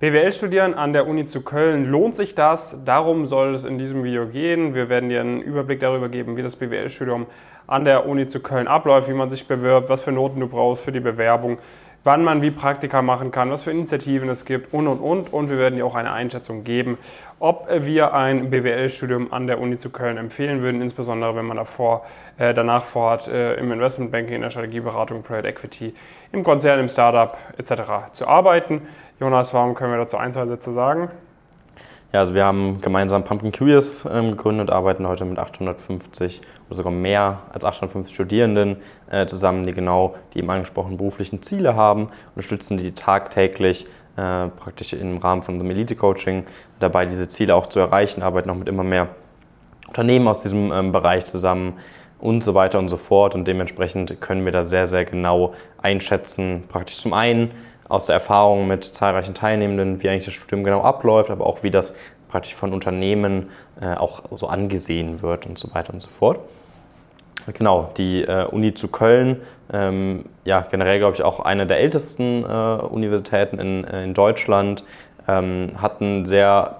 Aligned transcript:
BWL 0.00 0.30
studieren 0.30 0.74
an 0.74 0.92
der 0.92 1.08
Uni 1.08 1.24
zu 1.24 1.42
Köln, 1.42 1.84
lohnt 1.84 2.14
sich 2.14 2.36
das? 2.36 2.84
Darum 2.84 3.26
soll 3.26 3.52
es 3.52 3.64
in 3.64 3.78
diesem 3.78 4.04
Video 4.04 4.28
gehen. 4.28 4.72
Wir 4.72 4.88
werden 4.88 5.08
dir 5.08 5.20
einen 5.20 5.42
Überblick 5.42 5.80
darüber 5.80 6.08
geben, 6.08 6.36
wie 6.36 6.42
das 6.42 6.54
BWL-Studium 6.54 7.26
an 7.66 7.84
der 7.84 8.06
Uni 8.06 8.28
zu 8.28 8.38
Köln 8.38 8.68
abläuft, 8.68 9.08
wie 9.08 9.14
man 9.14 9.28
sich 9.28 9.48
bewirbt, 9.48 9.88
was 9.88 10.02
für 10.02 10.12
Noten 10.12 10.38
du 10.38 10.46
brauchst 10.46 10.84
für 10.84 10.92
die 10.92 11.00
Bewerbung, 11.00 11.58
wann 12.04 12.24
man 12.24 12.42
wie 12.42 12.50
Praktika 12.50 13.02
machen 13.02 13.30
kann, 13.30 13.50
was 13.50 13.62
für 13.62 13.70
Initiativen 13.70 14.28
es 14.28 14.44
gibt 14.44 14.72
und 14.72 14.86
und 14.86 15.00
und. 15.00 15.32
Und 15.32 15.50
wir 15.50 15.58
werden 15.58 15.76
dir 15.76 15.86
auch 15.86 15.94
eine 15.94 16.12
Einschätzung 16.12 16.64
geben, 16.64 16.98
ob 17.38 17.68
wir 17.70 18.14
ein 18.14 18.50
BWL-Studium 18.50 19.32
an 19.32 19.46
der 19.46 19.60
Uni 19.60 19.76
zu 19.76 19.90
Köln 19.90 20.16
empfehlen 20.16 20.62
würden, 20.62 20.80
insbesondere 20.82 21.36
wenn 21.36 21.44
man 21.44 21.56
davor, 21.56 22.04
äh, 22.38 22.54
danach 22.54 22.84
vorhat, 22.84 23.28
äh, 23.28 23.54
im 23.54 23.72
Investmentbanking, 23.72 24.36
in 24.36 24.42
der 24.42 24.50
Strategieberatung, 24.50 25.22
Private 25.22 25.48
Equity, 25.48 25.94
im 26.32 26.44
Konzern, 26.44 26.80
im 26.80 26.88
Startup 26.88 27.36
etc. 27.56 28.12
zu 28.12 28.26
arbeiten. 28.26 28.82
Jonas, 29.20 29.52
warum 29.54 29.74
können 29.74 29.92
wir 29.92 29.98
dazu 29.98 30.16
ein, 30.16 30.32
zwei 30.32 30.46
Sätze 30.46 30.72
sagen? 30.72 31.10
Ja, 32.10 32.20
also 32.20 32.32
wir 32.32 32.46
haben 32.46 32.80
gemeinsam 32.80 33.22
Pumpkin 33.22 33.52
Curious 33.52 34.06
ähm, 34.10 34.30
gegründet, 34.30 34.70
arbeiten 34.70 35.06
heute 35.06 35.26
mit 35.26 35.38
850 35.38 36.40
oder 36.66 36.76
sogar 36.76 36.90
mehr 36.90 37.40
als 37.52 37.66
850 37.66 38.14
Studierenden 38.14 38.78
äh, 39.10 39.26
zusammen, 39.26 39.64
die 39.64 39.74
genau 39.74 40.14
die 40.32 40.38
eben 40.38 40.48
angesprochenen 40.48 40.96
beruflichen 40.96 41.42
Ziele 41.42 41.76
haben, 41.76 42.08
unterstützen 42.34 42.78
die 42.78 42.92
tagtäglich 42.92 43.84
äh, 44.16 44.48
praktisch 44.48 44.94
im 44.94 45.18
Rahmen 45.18 45.42
von 45.42 45.56
unserem 45.56 45.70
Elite-Coaching 45.70 46.44
dabei, 46.80 47.04
diese 47.04 47.28
Ziele 47.28 47.54
auch 47.54 47.66
zu 47.66 47.78
erreichen, 47.78 48.22
arbeiten 48.22 48.48
auch 48.48 48.56
mit 48.56 48.68
immer 48.68 48.84
mehr 48.84 49.08
Unternehmen 49.86 50.28
aus 50.28 50.40
diesem 50.40 50.72
ähm, 50.72 50.92
Bereich 50.92 51.26
zusammen 51.26 51.74
und 52.20 52.42
so 52.42 52.54
weiter 52.54 52.78
und 52.78 52.88
so 52.88 52.96
fort. 52.96 53.34
Und 53.34 53.46
dementsprechend 53.46 54.18
können 54.22 54.46
wir 54.46 54.52
da 54.52 54.64
sehr, 54.64 54.86
sehr 54.86 55.04
genau 55.04 55.52
einschätzen, 55.82 56.64
praktisch 56.68 56.96
zum 56.96 57.12
einen, 57.12 57.50
aus 57.88 58.06
der 58.06 58.14
Erfahrung 58.14 58.66
mit 58.66 58.84
zahlreichen 58.84 59.34
Teilnehmenden, 59.34 60.02
wie 60.02 60.08
eigentlich 60.08 60.26
das 60.26 60.34
Studium 60.34 60.64
genau 60.64 60.82
abläuft, 60.82 61.30
aber 61.30 61.46
auch 61.46 61.62
wie 61.62 61.70
das 61.70 61.94
praktisch 62.28 62.54
von 62.54 62.72
Unternehmen 62.72 63.48
äh, 63.80 63.94
auch 63.94 64.22
so 64.30 64.46
angesehen 64.48 65.22
wird 65.22 65.46
und 65.46 65.58
so 65.58 65.74
weiter 65.74 65.92
und 65.92 66.00
so 66.00 66.10
fort. 66.10 66.40
Genau, 67.54 67.90
die 67.96 68.22
äh, 68.22 68.44
Uni 68.44 68.74
zu 68.74 68.88
Köln, 68.88 69.40
ähm, 69.72 70.24
ja, 70.44 70.66
generell 70.70 70.98
glaube 70.98 71.14
ich 71.14 71.22
auch 71.22 71.40
eine 71.40 71.66
der 71.66 71.80
ältesten 71.80 72.44
äh, 72.44 72.46
Universitäten 72.46 73.58
in, 73.58 73.84
äh, 73.84 74.04
in 74.04 74.12
Deutschland, 74.12 74.84
ähm, 75.26 75.72
hat 75.80 76.02
einen 76.02 76.26
sehr 76.26 76.76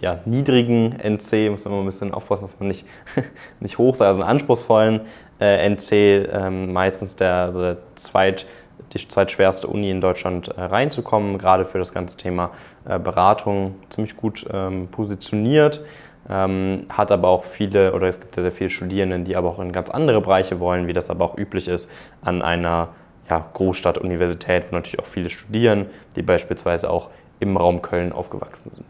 ja, 0.00 0.18
niedrigen 0.24 0.92
NC, 0.92 1.50
muss 1.50 1.64
man 1.64 1.74
immer 1.74 1.82
ein 1.82 1.86
bisschen 1.86 2.14
aufpassen, 2.14 2.42
dass 2.42 2.58
man 2.58 2.68
nicht, 2.68 2.84
nicht 3.60 3.78
hoch 3.78 3.96
sei, 3.96 4.06
also 4.06 4.20
einen 4.20 4.30
anspruchsvollen 4.30 5.02
äh, 5.40 5.68
NC, 5.68 5.92
ähm, 5.92 6.72
meistens 6.72 7.16
der, 7.16 7.34
also 7.34 7.60
der 7.60 7.76
zweit 7.94 8.46
die 8.92 9.08
zweitschwerste 9.08 9.66
Uni 9.66 9.90
in 9.90 10.00
Deutschland 10.00 10.48
äh, 10.48 10.60
reinzukommen, 10.60 11.38
gerade 11.38 11.64
für 11.64 11.78
das 11.78 11.92
ganze 11.92 12.16
Thema 12.16 12.50
äh, 12.88 12.98
Beratung 12.98 13.76
ziemlich 13.88 14.16
gut 14.16 14.46
ähm, 14.52 14.88
positioniert. 14.88 15.84
Ähm, 16.30 16.86
hat 16.90 17.10
aber 17.10 17.28
auch 17.28 17.44
viele, 17.44 17.94
oder 17.94 18.06
es 18.06 18.20
gibt 18.20 18.34
sehr, 18.34 18.42
sehr 18.42 18.52
viele 18.52 18.70
Studierenden, 18.70 19.24
die 19.24 19.36
aber 19.36 19.48
auch 19.48 19.60
in 19.60 19.72
ganz 19.72 19.88
andere 19.88 20.20
Bereiche 20.20 20.60
wollen, 20.60 20.86
wie 20.86 20.92
das 20.92 21.08
aber 21.08 21.24
auch 21.24 21.38
üblich 21.38 21.68
ist 21.68 21.90
an 22.20 22.42
einer 22.42 22.88
ja, 23.30 23.44
Großstadtuniversität, 23.54 24.70
wo 24.70 24.76
natürlich 24.76 25.00
auch 25.00 25.06
viele 25.06 25.30
studieren, 25.30 25.86
die 26.16 26.22
beispielsweise 26.22 26.90
auch 26.90 27.08
im 27.40 27.56
Raum 27.56 27.82
Köln 27.82 28.12
aufgewachsen 28.12 28.72
sind. 28.74 28.84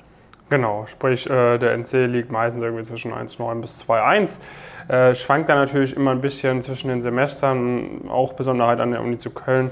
Genau, 0.50 0.86
sprich 0.86 1.28
äh, 1.28 1.58
der 1.58 1.74
NC 1.74 2.06
liegt 2.06 2.32
meistens 2.32 2.62
irgendwie 2.62 2.82
zwischen 2.82 3.12
1,9 3.12 3.60
bis 3.60 3.84
2,1. 3.86 4.41
Äh, 4.88 5.14
schwankt 5.14 5.50
dann 5.50 5.58
natürlich 5.58 5.94
immer 5.94 6.12
ein 6.12 6.22
bisschen 6.22 6.62
zwischen 6.62 6.88
den 6.88 7.02
Semestern, 7.02 8.08
auch 8.08 8.32
Besonderheit 8.32 8.80
an 8.80 8.92
der 8.92 9.02
Uni 9.02 9.18
zu 9.18 9.30
Köln 9.30 9.70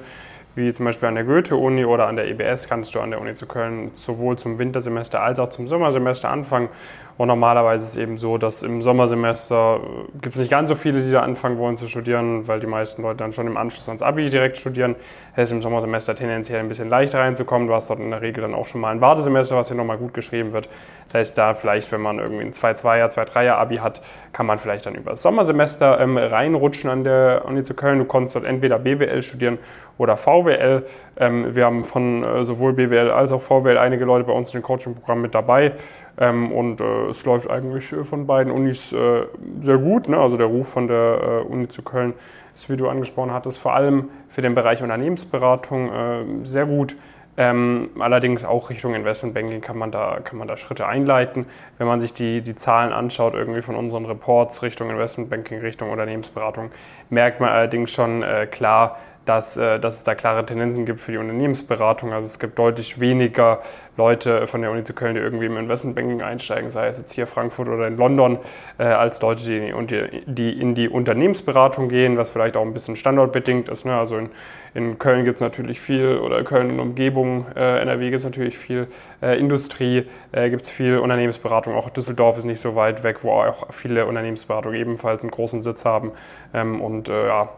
wie 0.57 0.73
zum 0.73 0.87
Beispiel 0.87 1.07
an 1.07 1.15
der 1.15 1.25
Goethe-Uni 1.25 1.85
oder 1.85 2.09
an 2.09 2.17
der 2.17 2.29
EBS 2.29 2.67
kannst 2.67 2.95
du 2.95 3.01
an 3.01 3.11
der 3.11 3.21
Uni 3.21 3.35
zu 3.35 3.47
Köln 3.47 3.91
sowohl 3.93 4.39
zum 4.39 4.59
Wintersemester 4.59 5.21
als 5.21 5.39
auch 5.39 5.51
zum 5.51 5.69
Sommersemester 5.69 6.31
anfangen. 6.31 6.71
Und 7.19 7.29
normalerweise 7.29 7.85
ist 7.85 7.93
es 7.93 7.97
eben 7.97 8.17
so, 8.17 8.39
dass 8.39 8.63
im 8.63 8.81
Sommersemester 8.81 9.77
äh, 9.77 10.19
gibt 10.21 10.35
es 10.35 10.41
nicht 10.41 10.51
ganz 10.51 10.71
so 10.71 10.75
viele, 10.75 11.03
die 11.03 11.11
da 11.11 11.21
anfangen 11.21 11.59
wollen 11.59 11.77
zu 11.77 11.89
studieren, 11.89 12.49
weil 12.49 12.61
die 12.61 12.67
meisten 12.67 13.03
Leute 13.03 13.19
dann 13.19 13.33
schon 13.33 13.47
im 13.47 13.57
Anschluss 13.57 13.89
ans 13.89 14.03
Abi 14.03 14.29
direkt 14.31 14.57
studieren. 14.57 14.97
Es 15.35 15.51
ist 15.51 15.53
im 15.53 15.63
Sommersemester 15.63 16.15
tendenziell 16.15 16.61
ein 16.61 16.69
bisschen 16.69 16.89
leichter 16.89 17.21
reinzukommen. 17.21 17.69
Du 17.69 17.75
hast 17.75 17.91
dort 17.91 18.01
in 18.01 18.11
der 18.11 18.23
Regel 18.23 18.41
dann 18.41 18.55
auch 18.55 18.67
schon 18.67 18.81
mal 18.81 18.91
ein 18.91 19.01
Wartesemester, 19.03 19.57
was 19.57 19.69
hier 19.69 19.77
nochmal 19.77 19.99
gut 19.99 20.15
geschrieben 20.15 20.53
wird. 20.53 20.69
Das 21.07 21.15
heißt, 21.15 21.39
da 21.39 21.53
vielleicht, 21.53 21.93
wenn 21.93 22.01
man 22.01 22.19
irgendwie 22.19 22.45
ein 22.45 22.53
2-2er, 22.53 23.09
2-3er 23.15 23.53
Abi 23.53 23.77
hat, 23.77 24.01
kann 24.33 24.47
man 24.47 24.59
vielleicht 24.59 24.87
dann 24.87 24.95
über 24.95 25.11
das 25.11 25.23
Sommersemester 25.23 26.01
ähm, 26.01 26.17
reinrutschen 26.17 26.89
an 26.89 27.05
der 27.05 27.45
Uni 27.47 27.63
zu 27.63 27.75
Köln. 27.75 27.99
Du 27.99 28.07
konntest 28.07 28.37
dort 28.37 28.47
entweder 28.47 28.79
BWL 28.79 29.23
studieren 29.23 29.59
oder 29.99 30.17
VWL. 30.17 30.46
VWL. 30.47 30.85
Ähm, 31.17 31.55
wir 31.55 31.65
haben 31.65 31.85
von 31.85 32.25
äh, 32.25 32.45
sowohl 32.45 32.73
BWL 32.73 33.11
als 33.11 33.33
auch 33.33 33.43
VWL 33.43 33.79
einige 33.79 34.05
Leute 34.05 34.25
bei 34.25 34.33
uns 34.33 34.53
in 34.55 34.61
dem 34.61 34.65
Coaching-Programm 34.65 35.21
mit 35.21 35.35
dabei. 35.35 35.73
Ähm, 36.19 36.53
und 36.53 36.81
äh, 36.81 37.07
es 37.09 37.25
läuft 37.25 37.51
eigentlich 37.51 37.95
von 38.03 38.27
beiden 38.27 38.53
Unis 38.53 38.93
äh, 38.93 39.27
sehr 39.61 39.79
gut. 39.79 40.09
Ne? 40.09 40.19
Also 40.19 40.37
der 40.37 40.47
Ruf 40.47 40.69
von 40.69 40.89
der 40.89 41.43
äh, 41.47 41.53
Uni 41.53 41.69
zu 41.69 41.83
Köln 41.83 42.15
ist, 42.55 42.71
wie 42.71 42.77
du 42.77 42.89
angesprochen 42.89 43.33
hattest, 43.33 43.59
vor 43.59 43.75
allem 43.75 44.09
für 44.29 44.43
den 44.43 44.55
Bereich 44.55 44.83
Unternehmensberatung 44.83 45.93
äh, 45.93 46.25
sehr 46.45 46.67
gut. 46.67 46.97
Ähm, 47.39 47.91
allerdings 47.99 48.45
auch 48.47 48.71
Richtung 48.71 48.95
Investmentbanking 48.95 49.61
kann 49.61 49.77
man, 49.77 49.91
da, 49.91 50.21
kann 50.25 50.39
man 50.39 50.49
da 50.49 50.57
Schritte 50.57 50.87
einleiten. 50.87 51.45
Wenn 51.77 51.87
man 51.87 52.01
sich 52.01 52.15
die, 52.15 52.41
die 52.41 52.55
Zahlen 52.55 52.93
anschaut, 52.93 53.35
irgendwie 53.35 53.61
von 53.61 53.77
unseren 53.77 54.07
Reports 54.07 54.63
Richtung 54.63 54.89
Investmentbanking, 54.89 55.61
Richtung 55.61 55.91
Unternehmensberatung, 55.91 56.71
merkt 57.11 57.41
man 57.41 57.51
allerdings 57.51 57.93
schon 57.93 58.23
äh, 58.23 58.47
klar, 58.47 58.97
dass, 59.27 59.57
äh, 59.57 59.79
dass 59.79 59.99
es 59.99 60.05
da 60.05 60.15
klare 60.15 60.47
Tendenzen 60.47 60.87
gibt 60.87 61.01
für 61.01 61.13
die 61.13 61.19
Unternehmensberatung. 61.19 62.13
Also 62.13 62.25
es 62.25 62.39
gibt 62.39 62.59
deutlich 62.59 63.01
weniger 63.01 63.61
Leute 63.97 64.47
von 64.47 64.63
der 64.63 64.71
Uni 64.71 64.85
zu 64.85 64.95
Köln, 64.95 65.15
die 65.15 65.21
irgendwie 65.21 65.47
im 65.47 65.57
Investmentbanking 65.57 66.23
einsteigen, 66.23 66.71
sei 66.71 66.87
es 66.87 66.99
jetzt 66.99 67.13
hier 67.13 67.27
Frankfurt 67.27 67.69
oder 67.69 67.89
in 67.89 67.97
London, 67.97 68.39
äh, 68.79 68.85
als 68.85 69.21
Leute, 69.21 69.43
die, 69.45 70.23
die 70.27 70.59
in 70.59 70.75
die 70.75 70.89
Unternehmensberatung 70.89 71.89
gehen, 71.89 72.17
was 72.17 72.31
vielleicht 72.31 72.57
auch 72.57 72.63
ein 72.63 72.73
bisschen 72.73 72.95
standortbedingt 72.95 73.69
ist. 73.69 73.85
Ne? 73.85 73.97
Also 73.97 74.17
in, 74.17 74.31
in 74.75 74.99
Köln 74.99 75.25
gibt 75.25 75.37
es 75.37 75.41
natürlich 75.41 75.81
viel, 75.81 76.19
oder 76.19 76.45
Köln 76.45 76.71
und 76.71 76.81
Umgebung, 76.81 77.47
äh, 77.57 77.81
NRW 77.81 78.11
gibt 78.11 78.21
es 78.21 78.25
natürlich 78.25 78.57
viel 78.57 78.89
Industrie, 79.21 80.07
gibt 80.33 80.63
es 80.63 80.71
viel 80.71 80.99
Unternehmensberatung. 80.99 81.75
Auch 81.75 81.89
Düsseldorf 81.91 82.39
ist 82.39 82.45
nicht 82.45 82.61
so 82.61 82.77
weit 82.77 83.03
weg, 83.03 83.25
wo 83.25 83.31
auch 83.31 83.73
viele 83.73 84.07
Unternehmensberatungen 84.07 84.79
ebenfalls 84.79 85.23
einen 85.23 85.31
großen 85.31 85.63
Sitz 85.63 85.85
haben. 85.85 86.13
Ähm, 86.55 86.81
und 86.81 87.09
ja, 87.09 87.49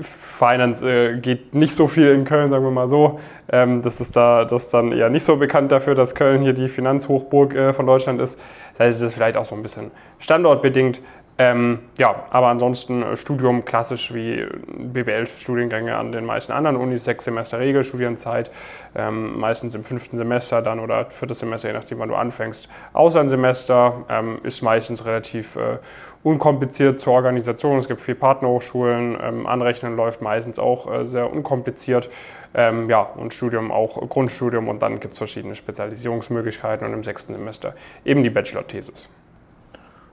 Finance 0.00 0.84
äh, 0.84 1.18
geht 1.18 1.54
nicht 1.54 1.74
so 1.74 1.86
viel 1.86 2.08
in 2.08 2.24
Köln, 2.24 2.50
sagen 2.50 2.64
wir 2.64 2.70
mal 2.70 2.88
so. 2.88 3.20
Ähm, 3.50 3.82
das 3.82 4.00
ist 4.00 4.16
da 4.16 4.44
das 4.44 4.64
ist 4.64 4.74
dann 4.74 4.92
eher 4.92 5.10
nicht 5.10 5.24
so 5.24 5.36
bekannt 5.36 5.70
dafür, 5.72 5.94
dass 5.94 6.14
Köln 6.14 6.42
hier 6.42 6.52
die 6.52 6.68
Finanzhochburg 6.68 7.54
äh, 7.54 7.72
von 7.72 7.86
Deutschland 7.86 8.20
ist. 8.20 8.40
Das 8.72 8.80
heißt, 8.80 8.96
es 8.98 9.08
ist 9.08 9.14
vielleicht 9.14 9.36
auch 9.36 9.44
so 9.44 9.54
ein 9.54 9.62
bisschen 9.62 9.90
standortbedingt. 10.18 11.00
Ähm, 11.38 11.78
ja, 11.96 12.26
aber 12.30 12.48
ansonsten 12.48 13.02
äh, 13.02 13.16
Studium 13.16 13.64
klassisch 13.64 14.12
wie 14.12 14.46
BWL-Studiengänge 14.66 15.96
an 15.96 16.12
den 16.12 16.26
meisten 16.26 16.52
anderen 16.52 16.76
Unis, 16.76 17.04
sechs 17.04 17.24
Semester 17.24 17.58
Regelstudienzeit, 17.58 18.50
ähm, 18.94 19.38
meistens 19.40 19.74
im 19.74 19.82
fünften 19.82 20.16
Semester 20.16 20.60
dann 20.60 20.78
oder 20.78 21.08
viertes 21.08 21.38
Semester, 21.38 21.68
je 21.68 21.74
nachdem, 21.74 22.00
wann 22.00 22.10
du 22.10 22.16
anfängst. 22.16 22.68
Außer 22.92 23.18
ein 23.20 23.30
Semester 23.30 24.04
ähm, 24.10 24.40
ist 24.42 24.60
meistens 24.60 25.06
relativ 25.06 25.56
äh, 25.56 25.78
unkompliziert 26.22 27.00
zur 27.00 27.14
Organisation. 27.14 27.78
Es 27.78 27.88
gibt 27.88 28.02
vier 28.02 28.18
Partnerhochschulen, 28.18 29.16
ähm, 29.20 29.46
Anrechnen 29.46 29.96
läuft 29.96 30.20
meistens 30.20 30.58
auch 30.58 30.92
äh, 30.92 31.04
sehr 31.06 31.32
unkompliziert. 31.32 32.10
Ähm, 32.54 32.90
ja, 32.90 33.00
und 33.00 33.32
Studium 33.32 33.72
auch 33.72 34.06
Grundstudium 34.06 34.68
und 34.68 34.82
dann 34.82 35.00
gibt 35.00 35.14
es 35.14 35.18
verschiedene 35.18 35.54
Spezialisierungsmöglichkeiten 35.54 36.86
und 36.86 36.92
im 36.92 37.04
sechsten 37.04 37.32
Semester 37.32 37.74
eben 38.04 38.22
die 38.22 38.28
Bachelor-Thesis. 38.28 39.08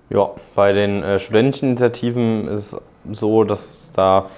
Ja, 0.09 0.31
bei 0.55 0.73
den 0.73 1.03
äh, 1.03 1.19
Studenteninitiativen 1.19 2.47
ist 2.47 2.73
es 2.73 2.81
so, 3.11 3.43
dass 3.43 3.91
da 3.91 4.29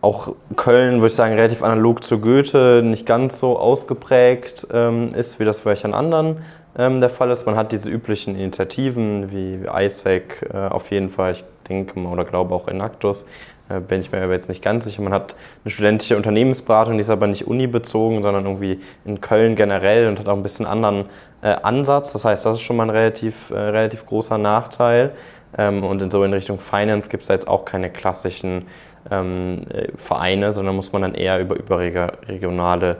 auch 0.00 0.34
Köln, 0.56 0.96
würde 0.96 1.08
ich 1.08 1.14
sagen, 1.14 1.34
relativ 1.34 1.62
analog 1.62 2.02
zu 2.02 2.18
Goethe 2.18 2.82
nicht 2.82 3.06
ganz 3.06 3.38
so 3.38 3.58
ausgeprägt 3.58 4.66
ähm, 4.72 5.14
ist, 5.14 5.38
wie 5.38 5.44
das 5.44 5.60
vielleicht 5.60 5.84
an 5.84 5.94
anderen 5.94 6.38
ähm, 6.76 7.00
der 7.00 7.10
Fall 7.10 7.30
ist. 7.30 7.46
Man 7.46 7.56
hat 7.56 7.72
diese 7.72 7.90
üblichen 7.90 8.34
Initiativen 8.34 9.30
wie, 9.30 9.60
ISEC 9.66 10.50
äh, 10.52 10.56
auf 10.68 10.90
jeden 10.90 11.10
Fall, 11.10 11.32
ich 11.32 11.44
denke 11.68 12.00
oder 12.00 12.24
glaube 12.24 12.54
auch 12.54 12.66
Enactus, 12.66 13.26
bin 13.80 14.00
ich 14.00 14.12
mir 14.12 14.22
aber 14.22 14.32
jetzt 14.32 14.48
nicht 14.48 14.62
ganz 14.62 14.84
sicher. 14.84 15.02
Man 15.02 15.12
hat 15.12 15.36
eine 15.64 15.70
studentische 15.70 16.16
Unternehmensberatung, 16.16 16.94
die 16.94 17.00
ist 17.00 17.10
aber 17.10 17.26
nicht 17.26 17.46
unibezogen, 17.46 18.22
sondern 18.22 18.44
irgendwie 18.44 18.80
in 19.04 19.20
Köln 19.20 19.56
generell 19.56 20.08
und 20.08 20.18
hat 20.18 20.28
auch 20.28 20.36
ein 20.36 20.42
bisschen 20.42 20.66
anderen 20.66 21.06
äh, 21.42 21.48
Ansatz. 21.62 22.12
Das 22.12 22.24
heißt, 22.24 22.46
das 22.46 22.56
ist 22.56 22.62
schon 22.62 22.76
mal 22.76 22.84
ein 22.84 22.90
relativ, 22.90 23.50
äh, 23.50 23.58
relativ 23.58 24.06
großer 24.06 24.38
Nachteil. 24.38 25.12
Ähm, 25.56 25.84
und 25.84 26.00
in 26.00 26.10
so 26.10 26.24
in 26.24 26.32
Richtung 26.32 26.58
Finance 26.58 27.08
gibt 27.08 27.22
es 27.22 27.28
da 27.28 27.34
jetzt 27.34 27.48
auch 27.48 27.64
keine 27.64 27.90
klassischen 27.90 28.66
ähm, 29.10 29.62
äh, 29.70 29.88
Vereine, 29.96 30.52
sondern 30.52 30.76
muss 30.76 30.92
man 30.92 31.02
dann 31.02 31.14
eher 31.14 31.40
über 31.40 31.56
überregionale 31.56 32.96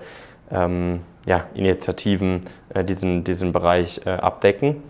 ähm, 0.51 1.01
ja, 1.27 1.45
Initiativen 1.55 2.43
äh, 2.75 2.85
diesen, 2.85 3.25
diesen 3.25 3.53
Bereich 3.53 4.01
äh, 4.05 4.11
abdecken. 4.11 4.83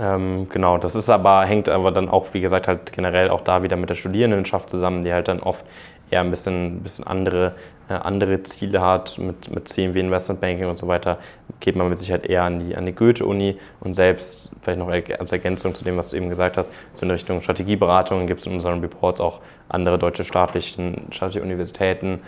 Ähm, 0.00 0.48
genau, 0.48 0.78
das 0.78 0.94
ist 0.94 1.08
aber, 1.08 1.44
hängt 1.44 1.68
aber 1.68 1.90
dann 1.90 2.08
auch, 2.08 2.34
wie 2.34 2.40
gesagt, 2.40 2.68
halt 2.68 2.92
generell 2.92 3.30
auch 3.30 3.40
da 3.40 3.62
wieder 3.62 3.76
mit 3.76 3.90
der 3.90 3.94
Studierendenschaft 3.94 4.70
zusammen, 4.70 5.04
die 5.04 5.12
halt 5.12 5.28
dann 5.28 5.40
oft 5.40 5.64
eher 6.10 6.20
ein 6.20 6.30
bisschen, 6.30 6.82
bisschen 6.82 7.06
andere 7.06 7.54
äh, 7.88 7.94
andere 7.94 8.42
Ziele 8.42 8.80
hat 8.80 9.18
mit, 9.18 9.50
mit 9.54 9.68
CMW 9.68 9.98
Investment 9.98 10.40
Banking 10.40 10.66
und 10.66 10.76
so 10.76 10.86
weiter, 10.88 11.18
geht 11.60 11.74
man 11.74 11.88
mit 11.88 11.98
Sicherheit 11.98 12.26
eher 12.26 12.44
an 12.44 12.60
die, 12.60 12.76
an 12.76 12.84
die 12.84 12.94
Goethe-Uni. 12.94 13.58
Und 13.80 13.94
selbst, 13.94 14.50
vielleicht 14.62 14.78
noch 14.78 14.88
als 14.88 15.32
Ergänzung 15.32 15.74
zu 15.74 15.84
dem, 15.84 15.96
was 15.96 16.10
du 16.10 16.16
eben 16.16 16.28
gesagt 16.28 16.56
hast, 16.58 16.70
so 16.92 17.02
in 17.02 17.10
Richtung 17.10 17.40
Strategieberatung 17.40 18.26
gibt 18.26 18.40
es 18.40 18.46
in 18.46 18.52
unseren 18.52 18.80
Reports 18.80 19.20
auch 19.20 19.40
andere 19.68 19.98
deutsche 19.98 20.24
staatlichen, 20.24 21.06
staatliche 21.10 21.42
Universitäten, 21.42 22.20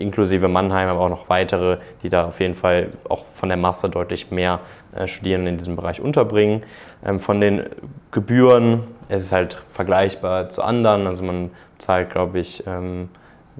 inklusive 0.00 0.48
Mannheim, 0.48 0.88
aber 0.88 1.00
auch 1.00 1.08
noch 1.08 1.28
weitere, 1.28 1.78
die 2.02 2.08
da 2.08 2.26
auf 2.26 2.40
jeden 2.40 2.54
Fall 2.54 2.88
auch 3.08 3.24
von 3.26 3.48
der 3.48 3.58
Masse 3.58 3.88
deutlich 3.88 4.30
mehr 4.30 4.60
äh, 4.94 5.06
Studierende 5.06 5.50
in 5.50 5.58
diesem 5.58 5.76
Bereich 5.76 6.00
unterbringen. 6.00 6.62
Ähm, 7.04 7.20
von 7.20 7.40
den 7.40 7.64
Gebühren, 8.10 8.84
es 9.08 9.24
ist 9.24 9.32
halt 9.32 9.54
vergleichbar 9.70 10.48
zu 10.48 10.62
anderen, 10.62 11.06
also 11.06 11.22
man 11.22 11.50
zahlt, 11.78 12.10
glaube 12.10 12.38
ich, 12.38 12.64
ähm, 12.66 13.08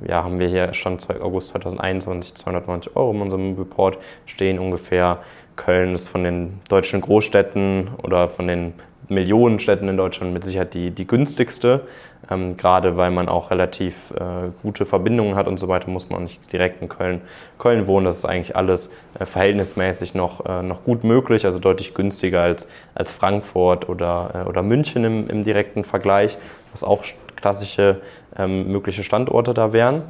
ja, 0.07 0.25
haben 0.25 0.39
wir 0.39 0.49
hier 0.49 0.73
Stand 0.73 1.07
August 1.21 1.49
2021 1.51 2.35
290 2.35 2.97
Euro 2.97 3.13
in 3.13 3.21
unserem 3.21 3.55
Report 3.59 3.99
stehen 4.27 4.59
ungefähr. 4.59 5.19
Köln 5.57 5.95
ist 5.95 6.09
von 6.09 6.25
den 6.25 6.61
deutschen 6.71 7.03
Großstädten 7.03 7.91
oder 8.03 8.29
von 8.29 8.47
den 8.47 8.73
Millionenstädten 9.09 9.89
in 9.89 9.97
Deutschland 9.97 10.33
mit 10.33 10.45
Sicherheit 10.45 10.75
die, 10.75 10.91
die 10.91 11.07
günstigste. 11.07 11.83
Ähm, 12.31 12.57
gerade 12.57 12.97
weil 12.97 13.11
man 13.11 13.29
auch 13.29 13.51
relativ 13.51 14.13
äh, 14.13 14.51
gute 14.63 14.85
Verbindungen 14.85 15.37
hat 15.37 15.49
und 15.49 15.59
so 15.59 15.69
weiter, 15.69 15.91
muss 15.91 16.11
man 16.11 16.25
nicht 16.25 16.53
direkt 16.53 16.83
in 16.83 16.89
Köln, 16.89 17.23
Köln 17.59 17.87
wohnen. 17.87 18.05
Das 18.05 18.19
ist 18.19 18.27
eigentlich 18.27 18.57
alles 18.57 18.91
äh, 19.19 19.25
verhältnismäßig 19.25 20.15
noch, 20.15 20.45
äh, 20.45 20.63
noch 20.63 20.85
gut 20.85 21.03
möglich, 21.03 21.47
also 21.47 21.59
deutlich 21.59 21.95
günstiger 21.95 22.43
als, 22.43 22.69
als 22.95 23.11
Frankfurt 23.11 23.89
oder, 23.89 24.45
äh, 24.45 24.49
oder 24.49 24.63
München 24.63 25.05
im, 25.05 25.29
im 25.29 25.45
direkten 25.45 25.83
Vergleich, 25.83 26.37
was 26.73 26.85
auch 26.85 27.05
klassische 27.37 28.01
ähm, 28.37 28.71
mögliche 28.71 29.03
Standorte 29.03 29.55
da 29.55 29.73
wären. 29.73 30.03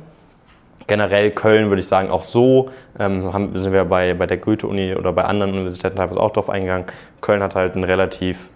Generell 0.88 1.30
Köln 1.30 1.68
würde 1.68 1.80
ich 1.80 1.86
sagen, 1.86 2.10
auch 2.10 2.24
so 2.24 2.70
ähm, 2.98 3.32
haben, 3.32 3.56
sind 3.56 3.72
wir 3.72 3.84
bei, 3.84 4.14
bei 4.14 4.26
der 4.26 4.38
Goethe-Uni 4.38 4.96
oder 4.96 5.12
bei 5.12 5.24
anderen 5.24 5.52
Universitäten 5.52 5.96
teilweise 5.96 6.18
auch 6.18 6.32
drauf 6.32 6.50
eingegangen. 6.50 6.86
Köln 7.20 7.42
hat 7.42 7.54
halt 7.54 7.76
ein 7.76 7.84
relativ 7.84 8.50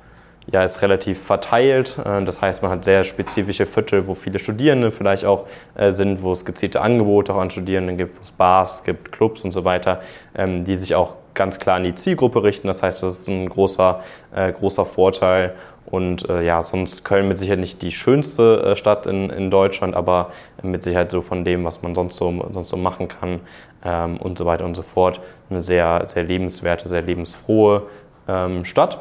ja, 0.53 0.63
ist 0.63 0.83
relativ 0.83 1.21
verteilt. 1.21 1.99
Äh, 2.05 2.25
das 2.25 2.43
heißt, 2.43 2.63
man 2.63 2.71
hat 2.71 2.85
sehr 2.85 3.05
spezifische 3.05 3.67
Viertel, 3.67 4.07
wo 4.07 4.15
viele 4.15 4.39
Studierende 4.39 4.91
vielleicht 4.91 5.25
auch 5.25 5.47
äh, 5.75 5.93
sind, 5.93 6.23
wo 6.23 6.33
es 6.33 6.45
gezielte 6.45 6.81
Angebote 6.81 7.35
auch 7.35 7.41
an 7.41 7.51
Studierenden 7.51 7.97
gibt, 7.97 8.17
wo 8.19 8.23
es 8.23 8.33
Bars 8.33 8.85
gibt, 8.85 9.13
Clubs 9.13 9.45
und 9.45 9.53
so 9.53 9.65
weiter, 9.65 10.01
ähm, 10.35 10.65
die 10.65 10.77
sich 10.77 10.95
auch 10.95 11.15
ganz 11.35 11.59
klar 11.59 11.77
an 11.77 11.85
die 11.85 11.95
Zielgruppe 11.95 12.43
richten. 12.43 12.69
Das 12.69 12.83
heißt, 12.83 13.03
das 13.03 13.21
ist 13.21 13.29
ein 13.29 13.49
großer, 13.49 14.01
äh, 14.35 14.53
großer 14.53 14.85
Vorteil. 14.87 15.55
Und 15.87 16.27
ja, 16.29 16.63
sonst 16.63 17.05
Köln 17.05 17.29
mit 17.29 17.39
Sicherheit 17.39 17.61
nicht 17.61 17.83
die 17.83 17.93
schönste 17.93 18.75
Stadt 18.75 19.07
in, 19.07 19.29
in 19.29 19.51
Deutschland, 19.51 19.95
aber 19.95 20.33
mit 20.63 20.83
Sicherheit 20.83 21.11
so 21.11 21.21
von 21.21 21.45
dem, 21.45 21.63
was 21.63 21.83
man 21.83 21.95
sonst 21.95 22.17
so, 22.17 22.33
sonst 22.53 22.71
so 22.71 22.79
machen 22.79 23.07
kann 23.07 23.41
ähm, 23.85 24.17
und 24.17 24.39
so 24.39 24.47
weiter 24.47 24.65
und 24.65 24.75
so 24.75 24.83
fort. 24.83 25.21
Eine 25.51 25.61
sehr, 25.61 26.07
sehr 26.07 26.25
lebenswerte, 26.25 26.89
sehr 26.89 27.03
lebensfrohe 27.03 27.83
ähm, 28.27 28.65
Stadt. 28.65 28.99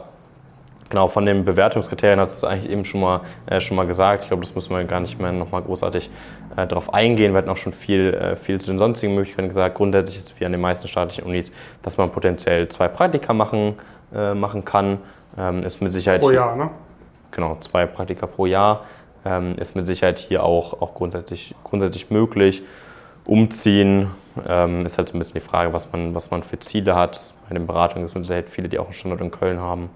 Genau, 0.94 1.07
von 1.07 1.25
den 1.25 1.44
Bewertungskriterien 1.44 2.19
hast 2.19 2.44
du 2.44 2.45
eigentlich 2.45 2.72
eben 2.72 2.86
schon 2.86 3.01
mal, 3.01 3.22
äh, 3.48 3.60
schon 3.60 3.75
mal 3.75 3.88
gesagt. 3.88 4.25
Ich 4.25 4.28
glaube, 4.30 4.44
das 4.44 4.54
müssen 4.54 4.75
wir 4.75 4.84
gar 4.84 5.00
nicht 5.00 5.19
mehr 5.19 5.31
nochmal 5.31 5.63
großartig 5.63 6.07
äh, 6.56 6.68
darauf 6.68 6.94
eingehen. 6.94 7.34
Wir 7.34 7.40
hatten 7.40 7.50
auch 7.50 7.57
schon 7.57 7.74
viel, 7.74 8.13
äh, 8.13 8.36
viel 8.36 8.62
zu 8.62 8.68
den 8.68 8.78
sonstigen 8.78 9.16
Möglichkeiten 9.16 9.48
gesagt. 9.48 9.74
Grundsätzlich 9.74 10.19
ist 10.19 10.30
es 10.30 10.40
wie 10.40 10.45
an 10.45 10.51
den 10.51 10.62
meisten 10.62 10.88
staatlichen 10.88 11.24
Unis, 11.24 11.51
dass 11.81 11.98
man 11.98 12.12
potenziell 12.12 12.68
zwei 12.68 12.90
Praktika 12.90 13.34
machen, 13.34 13.74
äh, 14.13 14.36
machen 14.36 14.66
kann. 14.66 15.00
Ähm, 15.36 15.63
ist 15.63 15.81
mit 15.81 15.92
Sicherheit 15.92 16.22
pro 16.22 16.30
Jahr, 16.30 16.56
ne? 16.56 16.69
Genau, 17.31 17.57
zwei 17.60 17.88
Praktika 17.88 18.28
pro 18.28 18.46
Jahr. 18.46 18.84
Ähm, 19.25 19.56
ist 19.57 19.75
mit 19.75 19.88
Sicherheit 19.88 20.19
hier 20.19 20.44
auch, 20.44 20.80
auch 20.80 20.94
grundsätzlich, 20.94 21.56
grundsätzlich 21.63 22.12
möglich. 22.12 22.62
Umziehen 23.25 24.12
ähm, 24.48 24.86
ist 24.86 25.00
halt 25.00 25.10
so 25.10 25.16
ein 25.16 25.19
bisschen 25.19 25.42
die 25.42 25.48
Frage, 25.48 25.74
was 25.74 25.92
man, 25.92 26.13
was 26.13 26.30
man 26.30 26.44
für 26.44 26.60
Ziele 26.60 26.94
hat. 26.94 27.34
Bei 27.50 27.56
den 27.56 27.66
Beratungen 27.66 28.06
ist 28.06 28.13
mit 28.13 28.28
Sicherheit 28.28 28.51
viele, 28.51 28.69
die 28.69 28.78
auch 28.78 28.86
einen 28.86 28.94
Standort 28.94 29.22
in 29.22 29.31
Köln 29.31 29.60
haben. 29.60 29.89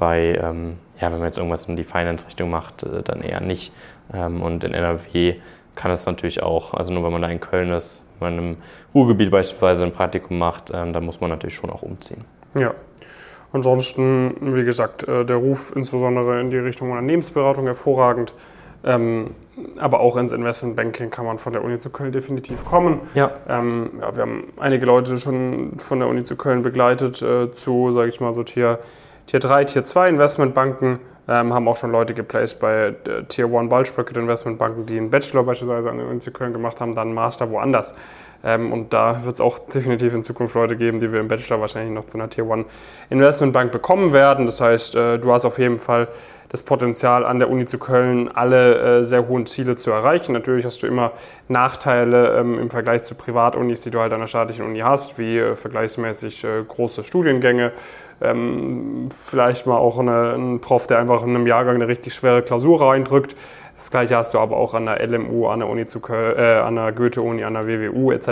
Bei, 0.00 0.36
ähm, 0.42 0.78
ja, 1.00 1.12
wenn 1.12 1.18
man 1.18 1.26
jetzt 1.26 1.38
irgendwas 1.38 1.68
in 1.68 1.76
die 1.76 1.84
Finance-Richtung 1.84 2.50
macht, 2.50 2.82
äh, 2.82 3.02
dann 3.04 3.22
eher 3.22 3.40
nicht. 3.40 3.72
Ähm, 4.12 4.42
und 4.42 4.64
in 4.64 4.74
NRW 4.74 5.36
kann 5.76 5.92
es 5.92 6.04
natürlich 6.06 6.42
auch, 6.42 6.74
also 6.74 6.92
nur 6.92 7.04
wenn 7.04 7.12
man 7.12 7.22
da 7.22 7.28
in 7.28 7.38
Köln 7.38 7.70
ist, 7.70 8.04
wenn 8.18 8.34
man 8.34 8.44
im 8.44 8.56
Ruhrgebiet 8.94 9.30
beispielsweise 9.30 9.84
ein 9.84 9.92
Praktikum 9.92 10.38
macht, 10.38 10.72
ähm, 10.74 10.92
dann 10.92 11.04
muss 11.04 11.20
man 11.20 11.30
natürlich 11.30 11.54
schon 11.54 11.70
auch 11.70 11.82
umziehen. 11.82 12.24
Ja. 12.58 12.74
Ansonsten, 13.52 14.34
wie 14.40 14.64
gesagt, 14.64 15.06
äh, 15.08 15.24
der 15.24 15.36
Ruf 15.36 15.72
insbesondere 15.74 16.40
in 16.40 16.50
die 16.50 16.58
Richtung 16.58 16.90
Unternehmensberatung 16.90 17.66
hervorragend. 17.66 18.32
Ähm, 18.82 19.34
aber 19.78 20.00
auch 20.00 20.16
ins 20.16 20.32
Investmentbanking 20.32 21.10
kann 21.10 21.26
man 21.26 21.38
von 21.38 21.52
der 21.52 21.62
Uni 21.62 21.76
zu 21.76 21.90
Köln 21.90 22.12
definitiv 22.12 22.64
kommen. 22.64 23.00
Ja. 23.14 23.30
Ähm, 23.48 23.90
ja 24.00 24.14
wir 24.14 24.22
haben 24.22 24.52
einige 24.58 24.86
Leute 24.86 25.18
schon 25.18 25.78
von 25.78 25.98
der 25.98 26.08
Uni 26.08 26.24
zu 26.24 26.36
Köln 26.36 26.62
begleitet 26.62 27.20
äh, 27.20 27.52
zu, 27.52 27.92
sage 27.94 28.08
ich 28.08 28.20
mal, 28.20 28.32
so 28.32 28.42
Tier, 28.42 28.78
Tier 29.30 29.38
3, 29.38 29.64
Tier 29.64 29.84
2 29.84 30.08
Investmentbanken. 30.08 30.98
Ähm, 31.28 31.54
haben 31.54 31.68
auch 31.68 31.76
schon 31.76 31.92
Leute 31.92 32.14
geplaced 32.14 32.58
bei 32.58 32.96
äh, 33.06 33.22
Tier 33.28 33.44
1 33.44 33.68
Bulge 33.68 33.92
Bracket 33.94 34.16
Investmentbanken, 34.16 34.86
die 34.86 34.96
einen 34.96 35.08
Bachelor 35.08 35.44
beispielsweise 35.44 35.88
an 35.88 35.98
der 35.98 36.08
Uni 36.08 36.18
Köln 36.18 36.52
gemacht 36.52 36.80
haben, 36.80 36.96
dann 36.96 37.08
einen 37.08 37.14
Master 37.14 37.48
woanders. 37.48 37.94
Ähm, 38.42 38.72
und 38.72 38.92
da 38.92 39.24
wird 39.24 39.34
es 39.34 39.40
auch 39.40 39.58
definitiv 39.74 40.14
in 40.14 40.22
Zukunft 40.22 40.54
Leute 40.54 40.76
geben, 40.76 41.00
die 41.00 41.12
wir 41.12 41.20
im 41.20 41.28
Bachelor 41.28 41.60
wahrscheinlich 41.60 41.92
noch 41.92 42.06
zu 42.06 42.18
einer 42.18 42.28
Tier 42.28 42.50
1 42.50 42.66
Investmentbank 43.10 43.72
bekommen 43.72 44.12
werden. 44.12 44.46
Das 44.46 44.60
heißt, 44.60 44.94
äh, 44.94 45.18
du 45.18 45.32
hast 45.32 45.44
auf 45.44 45.58
jeden 45.58 45.78
Fall 45.78 46.08
das 46.50 46.64
Potenzial, 46.64 47.24
an 47.24 47.38
der 47.38 47.48
Uni 47.48 47.64
zu 47.64 47.78
Köln 47.78 48.28
alle 48.28 48.98
äh, 48.98 49.04
sehr 49.04 49.28
hohen 49.28 49.46
Ziele 49.46 49.76
zu 49.76 49.92
erreichen. 49.92 50.32
Natürlich 50.32 50.64
hast 50.64 50.82
du 50.82 50.88
immer 50.88 51.12
Nachteile 51.48 52.36
ähm, 52.38 52.58
im 52.58 52.70
Vergleich 52.70 53.04
zu 53.04 53.14
Privatunis, 53.14 53.82
die 53.82 53.90
du 53.90 54.00
halt 54.00 54.12
an 54.12 54.18
der 54.18 54.26
staatlichen 54.26 54.66
Uni 54.66 54.80
hast, 54.80 55.16
wie 55.16 55.38
äh, 55.38 55.54
vergleichsmäßig 55.54 56.42
äh, 56.42 56.64
große 56.66 57.04
Studiengänge, 57.04 57.70
ähm, 58.20 59.10
vielleicht 59.16 59.66
mal 59.66 59.78
auch 59.78 60.00
eine, 60.00 60.34
ein 60.34 60.60
Prof, 60.60 60.88
der 60.88 60.98
einfach 60.98 61.22
in 61.22 61.30
einem 61.30 61.46
Jahrgang 61.46 61.76
eine 61.76 61.86
richtig 61.86 62.14
schwere 62.14 62.42
Klausur 62.42 62.82
reindrückt. 62.82 63.36
Das 63.80 63.90
gleiche 63.90 64.14
hast 64.14 64.34
du 64.34 64.38
aber 64.38 64.58
auch 64.58 64.74
an 64.74 64.84
der 64.84 65.02
LMU, 65.08 65.46
an 65.46 65.60
der 65.60 65.68
Uni 65.70 65.86
zu 65.86 66.00
Köln, 66.00 66.38
äh, 66.38 66.58
an 66.58 66.76
der 66.76 66.92
Goethe-Uni, 66.92 67.44
an 67.44 67.54
der 67.54 67.66
WWU 67.66 68.12
etc. 68.12 68.26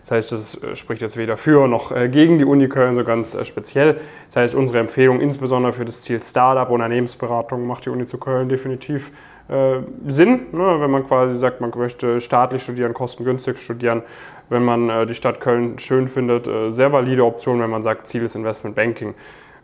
Das 0.00 0.10
heißt, 0.10 0.32
das 0.32 0.60
äh, 0.60 0.74
spricht 0.74 1.02
jetzt 1.02 1.16
weder 1.16 1.36
für 1.36 1.68
noch 1.68 1.92
äh, 1.92 2.08
gegen 2.08 2.38
die 2.38 2.44
Uni 2.44 2.68
Köln, 2.68 2.96
so 2.96 3.04
ganz 3.04 3.32
äh, 3.32 3.44
speziell. 3.44 4.00
Das 4.26 4.34
heißt, 4.34 4.54
unsere 4.56 4.80
Empfehlung 4.80 5.20
insbesondere 5.20 5.72
für 5.72 5.84
das 5.84 6.02
Ziel 6.02 6.20
Startup, 6.20 6.68
Unternehmensberatung 6.68 7.64
macht 7.64 7.86
die 7.86 7.90
Uni 7.90 8.06
zu 8.06 8.18
Köln 8.18 8.48
definitiv 8.48 9.12
äh, 9.48 9.76
Sinn, 10.08 10.48
ne? 10.50 10.80
wenn 10.80 10.90
man 10.90 11.06
quasi 11.06 11.36
sagt, 11.36 11.60
man 11.60 11.70
möchte 11.76 12.20
staatlich 12.20 12.64
studieren, 12.64 12.92
kostengünstig 12.92 13.58
studieren. 13.58 14.02
Wenn 14.48 14.64
man 14.64 14.90
äh, 14.90 15.06
die 15.06 15.14
Stadt 15.14 15.38
Köln 15.38 15.78
schön 15.78 16.08
findet, 16.08 16.50
sehr 16.74 16.92
valide 16.92 17.24
Option, 17.24 17.60
wenn 17.60 17.70
man 17.70 17.84
sagt, 17.84 18.08
Ziel 18.08 18.24
ist 18.24 18.34
Investment 18.34 18.74
Banking 18.74 19.14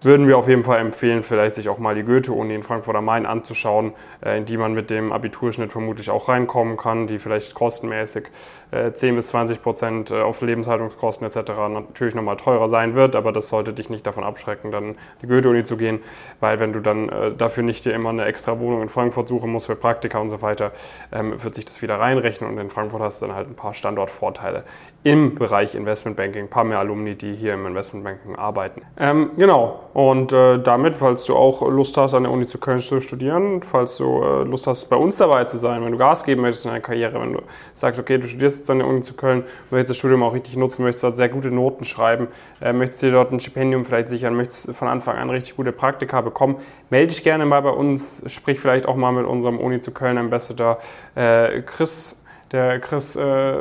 würden 0.00 0.28
wir 0.28 0.38
auf 0.38 0.48
jeden 0.48 0.64
Fall 0.64 0.78
empfehlen, 0.78 1.22
vielleicht 1.22 1.56
sich 1.56 1.68
auch 1.68 1.78
mal 1.78 1.94
die 1.94 2.04
Goethe-Uni 2.04 2.54
in 2.54 2.62
Frankfurt 2.62 2.94
am 2.94 3.04
Main 3.04 3.26
anzuschauen, 3.26 3.92
äh, 4.24 4.38
in 4.38 4.44
die 4.44 4.56
man 4.56 4.72
mit 4.72 4.90
dem 4.90 5.12
Abiturschnitt 5.12 5.72
vermutlich 5.72 6.10
auch 6.10 6.28
reinkommen 6.28 6.76
kann, 6.76 7.06
die 7.06 7.18
vielleicht 7.18 7.54
kostenmäßig 7.54 8.28
10 8.70 9.12
äh, 9.14 9.16
bis 9.16 9.28
20 9.28 9.62
Prozent 9.62 10.10
äh, 10.10 10.20
auf 10.20 10.40
Lebenshaltungskosten 10.40 11.26
etc. 11.26 11.50
natürlich 11.68 12.14
nochmal 12.14 12.36
teurer 12.36 12.68
sein 12.68 12.94
wird, 12.94 13.16
aber 13.16 13.32
das 13.32 13.48
sollte 13.48 13.72
dich 13.72 13.90
nicht 13.90 14.06
davon 14.06 14.24
abschrecken, 14.24 14.70
dann 14.70 14.94
die 15.22 15.26
Goethe-Uni 15.26 15.64
zu 15.64 15.76
gehen, 15.76 16.00
weil 16.40 16.60
wenn 16.60 16.72
du 16.72 16.80
dann 16.80 17.10
dafür 17.36 17.62
nicht 17.62 17.84
dir 17.84 17.94
immer 17.94 18.10
eine 18.10 18.24
extra 18.26 18.60
Wohnung 18.60 18.82
in 18.82 18.88
Frankfurt 18.88 19.28
suchen 19.28 19.50
musst 19.50 19.66
für 19.66 19.76
Praktika 19.76 20.18
und 20.18 20.28
so 20.28 20.42
weiter, 20.42 20.72
ähm, 21.12 21.42
wird 21.42 21.54
sich 21.54 21.64
das 21.64 21.82
wieder 21.82 21.98
reinrechnen 21.98 22.50
und 22.50 22.58
in 22.58 22.68
Frankfurt 22.68 23.00
hast 23.00 23.22
du 23.22 23.26
dann 23.26 23.34
halt 23.34 23.48
ein 23.48 23.54
paar 23.54 23.74
Standortvorteile 23.74 24.64
im 25.08 25.34
Bereich 25.34 25.74
Investmentbanking, 25.74 26.44
ein 26.44 26.50
paar 26.50 26.64
mehr 26.64 26.78
Alumni, 26.78 27.14
die 27.14 27.34
hier 27.34 27.54
im 27.54 27.66
Investmentbanking 27.66 28.36
arbeiten. 28.36 28.82
Ähm, 28.98 29.30
genau, 29.36 29.80
und 29.94 30.32
äh, 30.32 30.58
damit, 30.58 30.96
falls 30.96 31.24
du 31.24 31.34
auch 31.34 31.66
Lust 31.68 31.96
hast, 31.96 32.12
an 32.12 32.24
der 32.24 32.32
Uni 32.32 32.46
zu 32.46 32.58
Köln 32.58 32.78
zu 32.78 33.00
studieren, 33.00 33.62
falls 33.62 33.96
du 33.96 34.22
äh, 34.22 34.44
Lust 34.44 34.66
hast, 34.66 34.86
bei 34.86 34.96
uns 34.96 35.16
dabei 35.16 35.44
zu 35.44 35.56
sein, 35.56 35.82
wenn 35.82 35.92
du 35.92 35.98
Gas 35.98 36.24
geben 36.24 36.42
möchtest 36.42 36.66
in 36.66 36.72
deiner 36.72 36.82
Karriere, 36.82 37.20
wenn 37.20 37.32
du 37.32 37.40
sagst, 37.72 37.98
okay, 37.98 38.18
du 38.18 38.26
studierst 38.26 38.58
jetzt 38.58 38.70
an 38.70 38.78
der 38.78 38.86
Uni 38.86 39.00
zu 39.00 39.14
Köln, 39.14 39.44
möchtest 39.70 39.90
das 39.90 39.96
Studium 39.96 40.22
auch 40.22 40.34
richtig 40.34 40.56
nutzen, 40.56 40.82
möchtest 40.82 41.04
dort 41.04 41.16
sehr 41.16 41.30
gute 41.30 41.50
Noten 41.50 41.84
schreiben, 41.84 42.28
äh, 42.60 42.74
möchtest 42.74 43.02
dir 43.02 43.10
dort 43.10 43.32
ein 43.32 43.40
Stipendium 43.40 43.86
vielleicht 43.86 44.08
sichern, 44.08 44.36
möchtest 44.36 44.74
von 44.74 44.88
Anfang 44.88 45.16
an 45.16 45.30
richtig 45.30 45.56
gute 45.56 45.72
Praktika 45.72 46.20
bekommen, 46.20 46.56
melde 46.90 47.08
dich 47.08 47.22
gerne 47.22 47.46
mal 47.46 47.62
bei 47.62 47.70
uns, 47.70 48.22
sprich 48.26 48.60
vielleicht 48.60 48.86
auch 48.86 48.96
mal 48.96 49.12
mit 49.12 49.24
unserem 49.24 49.58
Uni 49.58 49.80
zu 49.80 49.92
Köln 49.92 50.18
Ambassador 50.18 50.78
äh, 51.14 51.62
Chris 51.62 52.22
der 52.52 52.80
Chris 52.80 53.14
äh, 53.16 53.56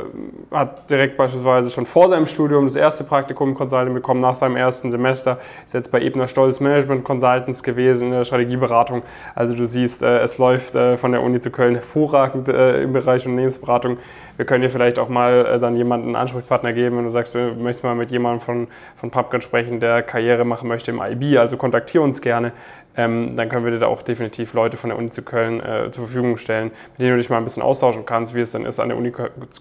hat 0.52 0.90
direkt 0.90 1.18
beispielsweise 1.18 1.70
schon 1.70 1.86
vor 1.86 2.10
seinem 2.10 2.26
Studium 2.26 2.66
das 2.66 2.76
erste 2.76 3.04
Praktikum 3.04 3.54
Consulting 3.54 3.94
bekommen, 3.94 4.22
nach 4.22 4.36
seinem 4.36 4.56
ersten 4.56 4.90
Semester, 4.90 5.40
ist 5.66 5.74
jetzt 5.74 5.92
bei 5.92 6.02
Ebner 6.02 6.28
Stolz 6.28 6.60
Management 6.60 7.04
Consultants 7.04 7.64
gewesen 7.64 8.08
in 8.08 8.12
der 8.14 8.24
Strategieberatung. 8.24 9.04
Also 9.36 9.56
du 9.56 9.66
siehst, 9.66 10.02
äh, 10.02 10.20
es 10.20 10.38
läuft 10.38 10.76
äh, 10.76 10.98
von 10.98 11.12
der 11.12 11.22
Uni 11.22 11.40
zu 11.40 11.52
Köln 11.52 11.76
hervorragend 11.76 12.48
äh, 12.48 12.82
im 12.84 12.94
Bereich 12.94 13.26
Unternehmensberatung. 13.26 13.98
Wir 14.38 14.46
können 14.46 14.62
dir 14.62 14.70
vielleicht 14.70 15.00
auch 15.00 15.10
mal 15.10 15.46
äh, 15.46 15.60
dann 15.60 15.76
jemanden 15.76 16.08
einen 16.08 16.16
Ansprechpartner 16.16 16.72
geben, 16.72 16.98
wenn 16.98 17.04
du 17.04 17.12
sagst, 17.12 17.36
du 17.36 17.56
möchtest 17.56 17.84
mal 17.84 17.96
mit 17.96 18.12
jemandem 18.12 18.40
von, 18.40 18.68
von 18.96 19.12
Pumpkin 19.12 19.42
sprechen, 19.42 19.80
der 19.80 20.02
Karriere 20.02 20.46
machen 20.46 20.70
möchte 20.70 20.92
im 20.92 21.02
IB, 21.02 21.38
also 21.38 21.58
kontaktiere 21.58 22.04
uns 22.04 22.22
gerne. 22.22 22.54
Ähm, 22.98 23.36
dann 23.36 23.48
können 23.48 23.64
wir 23.64 23.72
dir 23.72 23.80
da 23.80 23.88
auch 23.88 24.02
definitiv 24.02 24.54
Leute 24.54 24.76
von 24.76 24.90
der 24.90 24.98
Uni 24.98 25.10
zu 25.10 25.22
Köln 25.22 25.62
äh, 25.62 25.90
zur 25.92 26.06
Verfügung 26.06 26.38
stellen, 26.38 26.72
mit 26.94 27.02
denen 27.02 27.12
du 27.12 27.18
dich 27.18 27.30
mal 27.30 27.38
ein 27.38 27.44
bisschen 27.44 27.64
austauschen 27.64 28.06
kannst, 28.06 28.34
wie 28.36 28.42
es 28.42 28.52
denn 28.52 28.66
ist, 28.66 28.80
an 28.80 28.90
der 28.90 28.98
Uni 28.98 29.14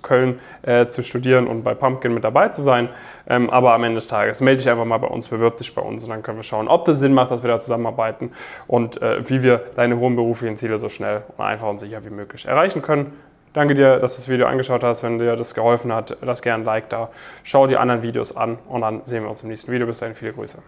Köln 0.02 0.40
äh, 0.62 0.88
zu 0.88 1.02
studieren 1.02 1.46
und 1.46 1.62
bei 1.62 1.74
Pumpkin 1.74 2.14
mit 2.14 2.24
dabei 2.24 2.48
zu 2.48 2.62
sein. 2.62 2.88
Ähm, 3.28 3.50
aber 3.50 3.74
am 3.74 3.84
Ende 3.84 3.96
des 3.96 4.08
Tages 4.08 4.40
melde 4.40 4.58
dich 4.58 4.70
einfach 4.70 4.84
mal 4.84 4.98
bei 4.98 5.08
uns, 5.08 5.28
bewirb 5.28 5.58
dich 5.58 5.74
bei 5.74 5.82
uns 5.82 6.02
und 6.04 6.10
dann 6.10 6.22
können 6.22 6.38
wir 6.38 6.42
schauen, 6.42 6.68
ob 6.68 6.84
das 6.86 6.98
Sinn 6.98 7.14
macht, 7.14 7.30
dass 7.30 7.42
wir 7.42 7.48
da 7.48 7.58
zusammenarbeiten 7.58 8.32
und 8.66 9.00
äh, 9.02 9.28
wie 9.28 9.42
wir 9.42 9.58
deine 9.76 9.98
hohen 9.98 10.16
beruflichen 10.16 10.56
Ziele 10.56 10.78
so 10.78 10.88
schnell 10.88 11.22
und 11.36 11.44
einfach 11.44 11.68
und 11.68 11.78
sicher 11.78 12.04
wie 12.04 12.10
möglich 12.10 12.46
erreichen 12.46 12.82
können. 12.82 13.12
Danke 13.52 13.74
dir, 13.74 13.98
dass 13.98 14.14
du 14.14 14.20
das 14.20 14.28
Video 14.28 14.46
angeschaut 14.46 14.84
hast. 14.84 15.02
Wenn 15.02 15.18
dir 15.18 15.34
das 15.34 15.54
geholfen 15.54 15.90
hat, 15.90 16.18
lass 16.20 16.42
gerne 16.42 16.62
ein 16.62 16.66
Like 16.66 16.90
da. 16.90 17.08
Schau 17.42 17.66
die 17.66 17.78
anderen 17.78 18.02
Videos 18.02 18.36
an 18.36 18.58
und 18.68 18.82
dann 18.82 19.00
sehen 19.04 19.22
wir 19.22 19.30
uns 19.30 19.42
im 19.42 19.48
nächsten 19.48 19.72
Video. 19.72 19.86
Bis 19.86 20.00
dahin, 20.00 20.14
viele 20.14 20.34
Grüße. 20.34 20.58